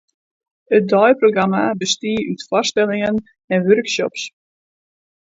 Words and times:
It 0.75 0.85
deiprogramma 0.91 1.59
bestie 1.81 2.15
út 2.31 2.41
foarstellingen 2.47 3.15
en 3.53 3.65
workshops. 3.69 4.23